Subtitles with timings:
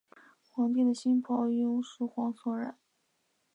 [0.49, 2.79] 皇帝的黄袍用柘黄所染。